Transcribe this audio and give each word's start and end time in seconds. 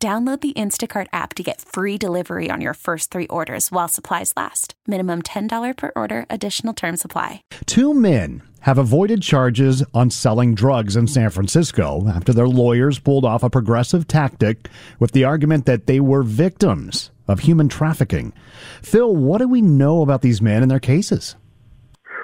Download 0.00 0.40
the 0.40 0.52
Instacart 0.52 1.08
app 1.12 1.34
to 1.34 1.42
get 1.42 1.60
free 1.60 1.98
delivery 1.98 2.52
on 2.52 2.60
your 2.60 2.74
first 2.74 3.10
three 3.10 3.26
orders 3.26 3.72
while 3.72 3.88
supplies 3.88 4.32
last. 4.36 4.74
Minimum 4.86 5.22
$10 5.22 5.76
per 5.76 5.90
order, 5.96 6.24
additional 6.30 6.72
term 6.72 6.96
supply. 6.96 7.42
Two 7.66 7.92
men 7.92 8.40
have 8.60 8.78
avoided 8.78 9.22
charges 9.22 9.82
on 9.94 10.08
selling 10.10 10.54
drugs 10.54 10.94
in 10.94 11.08
San 11.08 11.30
Francisco 11.30 12.06
after 12.06 12.32
their 12.32 12.46
lawyers 12.46 13.00
pulled 13.00 13.24
off 13.24 13.42
a 13.42 13.50
progressive 13.50 14.06
tactic 14.06 14.68
with 15.00 15.10
the 15.10 15.24
argument 15.24 15.66
that 15.66 15.86
they 15.88 15.98
were 15.98 16.22
victims 16.22 17.10
of 17.26 17.40
human 17.40 17.68
trafficking. 17.68 18.32
Phil, 18.82 19.16
what 19.16 19.38
do 19.38 19.48
we 19.48 19.60
know 19.60 20.02
about 20.02 20.22
these 20.22 20.40
men 20.40 20.62
and 20.62 20.70
their 20.70 20.78
cases? 20.78 21.34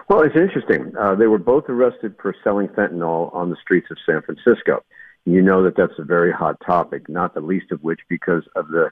Well, 0.09 0.23
it's 0.23 0.37
interesting. 0.37 0.93
Uh, 0.97 1.17
they 1.17 1.27
were 1.27 1.39
both 1.39 1.65
arrested 1.69 2.15
for 2.23 2.37
selling 2.45 2.69
fentanyl 2.69 3.35
on 3.35 3.51
the 3.51 3.57
streets 3.61 3.89
of 3.91 3.97
San 4.07 4.23
Francisco. 4.23 4.85
You 5.27 5.41
know 5.41 5.63
that 5.63 5.77
that's 5.77 5.99
a 5.99 6.05
very 6.05 6.33
hot 6.33 6.61
topic, 6.65 7.09
not 7.09 7.35
the 7.35 7.41
least 7.41 7.73
of 7.73 7.83
which 7.83 8.01
because 8.09 8.43
of 8.57 8.69
the 8.69 8.91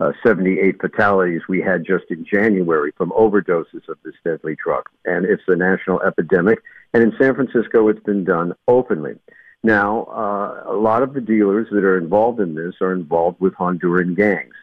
uh, 0.00 0.12
78 0.24 0.80
fatalities 0.80 1.42
we 1.48 1.60
had 1.60 1.84
just 1.84 2.04
in 2.10 2.24
January 2.24 2.92
from 2.96 3.10
overdoses 3.10 3.88
of 3.88 3.98
this 4.04 4.14
deadly 4.24 4.56
drug. 4.62 4.84
And 5.04 5.24
it's 5.24 5.42
a 5.48 5.56
national 5.56 6.02
epidemic. 6.02 6.60
And 6.92 7.02
in 7.02 7.12
San 7.20 7.34
Francisco, 7.34 7.88
it's 7.88 8.02
been 8.02 8.24
done 8.24 8.54
openly. 8.68 9.18
Now, 9.62 10.04
uh, 10.04 10.72
a 10.72 10.74
lot 10.74 11.02
of 11.02 11.14
the 11.14 11.20
dealers 11.20 11.68
that 11.70 11.84
are 11.84 11.96
involved 11.96 12.40
in 12.40 12.54
this 12.54 12.74
are 12.80 12.92
involved 12.92 13.40
with 13.40 13.54
Honduran 13.54 14.16
gangs. 14.16 14.54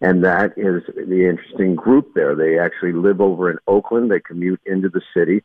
And 0.00 0.24
that 0.24 0.52
is 0.56 0.82
the 0.94 1.28
interesting 1.28 1.74
group 1.74 2.14
there. 2.14 2.34
They 2.34 2.58
actually 2.58 2.92
live 2.92 3.20
over 3.20 3.50
in 3.50 3.58
Oakland. 3.66 4.10
They 4.10 4.20
commute 4.20 4.60
into 4.66 4.88
the 4.88 5.02
city. 5.14 5.42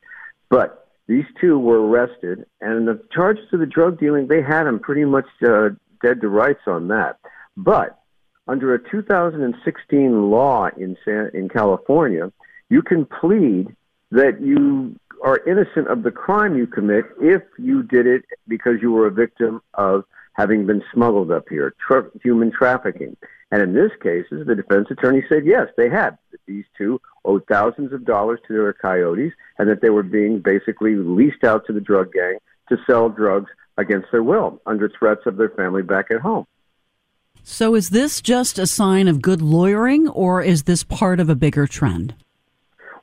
But 0.49 0.82
these 1.07 1.25
two 1.39 1.59
were 1.59 1.85
arrested, 1.85 2.45
and 2.61 2.87
the 2.87 3.01
charges 3.11 3.45
of 3.51 3.59
the 3.59 3.65
drug 3.65 3.99
dealing, 3.99 4.27
they 4.27 4.41
had 4.41 4.63
them 4.63 4.79
pretty 4.79 5.05
much 5.05 5.25
uh, 5.45 5.69
dead 6.01 6.21
to 6.21 6.29
rights 6.29 6.61
on 6.65 6.87
that. 6.89 7.17
But 7.57 7.99
under 8.47 8.73
a 8.73 8.89
2016 8.89 10.31
law 10.31 10.69
in 10.77 10.97
San, 11.03 11.31
in 11.33 11.49
California, 11.49 12.31
you 12.69 12.81
can 12.81 13.05
plead 13.05 13.75
that 14.11 14.41
you 14.41 14.97
are 15.23 15.39
innocent 15.47 15.87
of 15.87 16.03
the 16.03 16.11
crime 16.11 16.57
you 16.57 16.67
commit 16.67 17.05
if 17.21 17.41
you 17.57 17.83
did 17.83 18.05
it 18.05 18.23
because 18.47 18.75
you 18.81 18.91
were 18.91 19.07
a 19.07 19.11
victim 19.11 19.61
of 19.73 20.03
having 20.33 20.65
been 20.65 20.83
smuggled 20.93 21.31
up 21.31 21.45
here, 21.49 21.73
tra- 21.85 22.09
human 22.21 22.51
trafficking. 22.51 23.15
And 23.51 23.61
in 23.61 23.73
this 23.73 23.91
case, 24.01 24.25
the 24.31 24.55
defense 24.55 24.87
attorney 24.89 25.23
said 25.29 25.45
yes, 25.45 25.67
they 25.77 25.89
had. 25.89 26.17
These 26.47 26.65
two 26.77 26.99
owed 27.25 27.45
thousands 27.47 27.93
of 27.93 28.05
dollars 28.05 28.39
to 28.47 28.53
their 28.53 28.73
coyotes, 28.73 29.33
and 29.57 29.69
that 29.69 29.81
they 29.81 29.89
were 29.89 30.03
being 30.03 30.39
basically 30.39 30.95
leased 30.95 31.43
out 31.43 31.65
to 31.67 31.73
the 31.73 31.81
drug 31.81 32.11
gang 32.11 32.37
to 32.69 32.77
sell 32.87 33.09
drugs 33.09 33.51
against 33.77 34.07
their 34.11 34.23
will, 34.23 34.61
under 34.65 34.89
threats 34.89 35.21
of 35.25 35.37
their 35.37 35.49
family 35.49 35.81
back 35.81 36.11
at 36.11 36.21
home. 36.21 36.45
So, 37.43 37.75
is 37.75 37.89
this 37.89 38.21
just 38.21 38.57
a 38.57 38.67
sign 38.67 39.07
of 39.07 39.21
good 39.21 39.41
lawyering, 39.41 40.07
or 40.07 40.41
is 40.41 40.63
this 40.63 40.83
part 40.83 41.19
of 41.19 41.29
a 41.29 41.35
bigger 41.35 41.67
trend? 41.67 42.15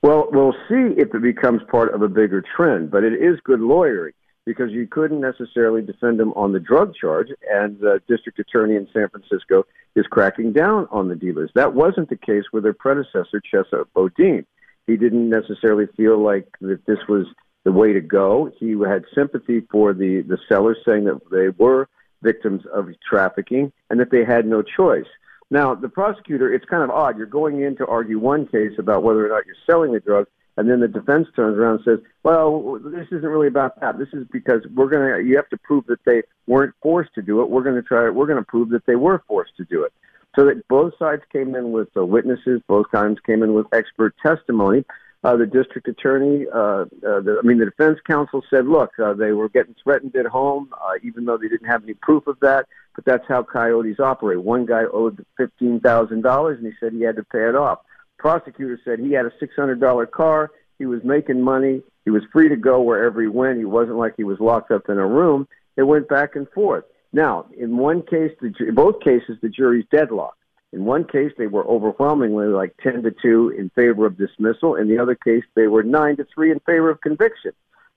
Well, 0.02 0.28
we'll 0.30 0.54
see 0.68 0.94
if 0.96 1.14
it 1.14 1.22
becomes 1.22 1.60
part 1.70 1.92
of 1.92 2.00
a 2.00 2.08
bigger 2.08 2.42
trend, 2.56 2.91
but 2.91 3.04
it 3.04 3.12
is 3.12 3.38
good 3.44 3.60
lawyering 3.60 4.12
because 4.47 4.71
you 4.71 4.87
couldn't 4.87 5.21
necessarily 5.21 5.83
defend 5.83 6.21
him 6.21 6.33
on 6.33 6.53
the 6.53 6.61
drug 6.61 6.95
charge, 6.95 7.28
and 7.51 7.78
the 7.81 8.01
district 8.09 8.39
attorney 8.39 8.77
in 8.77 8.89
San 8.93 9.09
Francisco 9.09 9.65
is 9.97 10.06
cracking 10.06 10.53
down 10.53 10.89
on 10.91 11.09
the 11.09 11.17
dealers. 11.17 11.51
That 11.55 11.75
wasn't 11.75 12.09
the 12.09 12.17
case 12.17 12.45
with 12.53 12.62
their 12.62 12.73
predecessor, 12.73 13.43
Chesa 13.53 13.84
Boudin. 13.95 14.47
He 14.87 14.97
didn't 14.97 15.28
necessarily 15.28 15.87
feel 15.97 16.19
like 16.23 16.49
that 16.61 16.84
this 16.87 16.99
was 17.09 17.27
the 17.65 17.73
way 17.73 17.93
to 17.93 18.01
go. 18.01 18.51
He 18.59 18.71
had 18.71 19.05
sympathy 19.15 19.61
for 19.71 19.93
the, 19.93 20.23
the 20.23 20.39
sellers, 20.49 20.78
saying 20.87 21.05
that 21.05 21.21
they 21.31 21.49
were 21.62 21.89
victims 22.22 22.62
of 22.72 22.89
trafficking 23.09 23.72
and 23.89 24.01
that 24.01 24.11
they 24.11 24.25
had 24.25 24.47
no 24.47 24.62
choice. 24.62 25.07
Now, 25.51 25.75
the 25.75 25.89
prosecutor, 25.89 26.53
it's 26.53 26.65
kind 26.65 26.83
of 26.83 26.91
odd. 26.91 27.19
You're 27.19 27.27
going 27.27 27.61
in 27.61 27.77
to 27.77 27.87
argue 27.87 28.19
one 28.19 28.47
case 28.47 28.72
about 28.78 29.03
whether 29.03 29.27
or 29.27 29.28
not 29.28 29.47
you're 29.47 29.57
selling 29.67 29.93
the 29.93 30.01
drug, 30.01 30.27
and 30.56 30.69
then 30.69 30.81
the 30.81 30.88
defense 30.88 31.28
turns 31.34 31.56
around 31.56 31.77
and 31.77 31.84
says, 31.84 31.99
"Well, 32.22 32.78
this 32.84 33.06
isn't 33.11 33.28
really 33.28 33.49
about 33.49 33.81
that. 33.81 33.99
This 33.99 34.09
is 34.12 34.27
because 34.33 34.62
we're 34.75 34.88
going 34.88 35.15
to. 35.15 35.28
You 35.28 35.37
have 35.37 35.49
to 35.50 35.59
prove 35.59 35.87
that 35.87 36.05
they 36.05 36.22
weren't 36.47 36.75
forced 36.83 37.15
to 37.15 37.22
do 37.22 37.41
it. 37.41 37.50
We're 37.50 37.62
going 37.62 37.77
to 37.77 37.83
try. 37.83 38.09
We're 38.11 38.27
going 38.27 38.38
to 38.38 38.44
prove 38.44 38.71
that 38.71 38.87
they 38.87 38.97
were 38.97 39.22
forced 39.27 39.56
to 39.56 39.65
do 39.65 39.84
it." 39.84 39.93
So 40.37 40.44
that 40.47 40.66
both 40.69 40.93
sides 40.99 41.22
came 41.33 41.55
in 41.55 41.72
with 41.72 41.89
uh, 41.97 42.05
witnesses. 42.05 42.60
Both 42.66 42.87
sides 42.93 43.19
came 43.27 43.43
in 43.43 43.55
with 43.55 43.66
expert 43.72 44.15
testimony. 44.22 44.84
Uh, 45.22 45.37
the 45.37 45.44
district 45.44 45.87
attorney, 45.87 46.47
uh, 46.53 46.59
uh, 46.59 47.21
the, 47.21 47.39
I 47.43 47.47
mean, 47.47 47.59
the 47.59 47.66
defense 47.66 47.99
counsel 48.06 48.43
said, 48.49 48.66
look, 48.66 48.93
uh, 48.99 49.12
they 49.12 49.33
were 49.33 49.50
getting 49.50 49.75
threatened 49.83 50.16
at 50.16 50.25
home, 50.25 50.71
uh, 50.72 50.93
even 51.03 51.27
though 51.27 51.37
they 51.37 51.49
didn't 51.49 51.66
have 51.66 51.83
any 51.84 51.93
proof 51.93 52.27
of 52.27 52.41
that. 52.41 52.66
But 52.94 53.05
that's 53.05 53.25
how 53.28 53.43
coyotes 53.43 54.00
operate. 54.00 54.43
One 54.43 54.65
guy 54.65 54.84
owed 54.91 55.25
fifteen 55.37 55.78
thousand 55.81 56.22
dollars, 56.22 56.59
and 56.59 56.66
he 56.66 56.72
said 56.81 56.93
he 56.93 57.03
had 57.03 57.16
to 57.16 57.25
pay 57.25 57.49
it 57.49 57.55
off 57.55 57.81
prosecutor 58.20 58.78
said 58.84 59.00
he 59.00 59.12
had 59.12 59.26
a 59.26 59.32
$600 59.42 60.10
car. 60.10 60.53
He 60.78 60.86
was 60.86 61.03
making 61.03 61.42
money. 61.42 61.82
He 62.04 62.10
was 62.10 62.22
free 62.32 62.48
to 62.48 62.56
go 62.56 62.81
wherever 62.82 63.20
he 63.20 63.28
went. 63.28 63.58
He 63.58 63.64
wasn't 63.64 63.97
like 63.97 64.14
he 64.16 64.25
was 64.25 64.38
locked 64.38 64.70
up 64.70 64.88
in 64.88 64.98
a 64.98 65.06
room. 65.06 65.48
It 65.76 65.82
went 65.82 66.08
back 66.08 66.36
and 66.36 66.48
forth. 66.50 66.84
Now, 67.12 67.47
in 67.56 67.76
one 67.76 68.03
case, 68.03 68.32
the, 68.41 68.53
both 68.72 69.00
cases, 69.00 69.38
the 69.42 69.48
jury's 69.48 69.86
deadlocked. 69.91 70.36
In 70.72 70.84
one 70.84 71.04
case, 71.04 71.32
they 71.36 71.48
were 71.48 71.66
overwhelmingly 71.66 72.47
like 72.47 72.76
10 72.82 73.03
to 73.03 73.10
2 73.10 73.54
in 73.59 73.70
favor 73.70 74.06
of 74.06 74.16
dismissal. 74.16 74.76
In 74.76 74.88
the 74.88 74.98
other 74.98 75.16
case, 75.16 75.42
they 75.56 75.66
were 75.66 75.82
9 75.82 76.16
to 76.19 76.26
3 76.32 76.53
in 76.53 76.60
favor 76.60 76.91
of 76.91 77.00
conviction. 77.00 77.53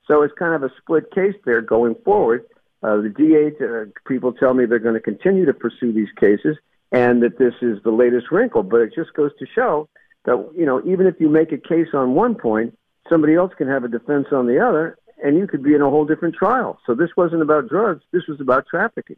So 0.07 0.23
it's 0.23 0.33
kind 0.39 0.55
of 0.55 0.63
a 0.63 0.73
split 0.81 1.11
case 1.11 1.35
there 1.45 1.61
going 1.61 1.95
forward. 2.03 2.45
Uh, 2.81 2.97
the 2.97 3.09
DA, 3.09 3.51
uh, 3.63 3.85
people 4.07 4.33
tell 4.33 4.53
me 4.53 4.65
they're 4.65 4.79
going 4.79 4.95
to 4.95 4.99
continue 4.99 5.45
to 5.45 5.53
pursue 5.53 5.93
these 5.93 6.11
cases 6.19 6.57
and 6.91 7.23
that 7.23 7.37
this 7.37 7.53
is 7.61 7.81
the 7.83 7.91
latest 7.91 8.31
wrinkle. 8.31 8.63
But 8.63 8.81
it 8.81 8.93
just 8.95 9.13
goes 9.13 9.31
to 9.39 9.45
show 9.53 9.87
that 10.25 10.51
you 10.55 10.65
know 10.65 10.81
even 10.85 11.07
if 11.07 11.15
you 11.19 11.29
make 11.29 11.51
a 11.51 11.57
case 11.57 11.89
on 11.93 12.15
one 12.15 12.35
point, 12.35 12.77
somebody 13.09 13.35
else 13.35 13.51
can 13.57 13.67
have 13.67 13.83
a 13.83 13.87
defense 13.87 14.27
on 14.31 14.47
the 14.47 14.59
other, 14.59 14.97
and 15.23 15.37
you 15.37 15.47
could 15.47 15.63
be 15.63 15.73
in 15.73 15.81
a 15.81 15.89
whole 15.89 16.05
different 16.05 16.35
trial. 16.35 16.79
So 16.85 16.95
this 16.95 17.09
wasn't 17.15 17.41
about 17.41 17.69
drugs. 17.69 18.03
This 18.11 18.23
was 18.27 18.39
about 18.39 18.65
trafficking. 18.67 19.17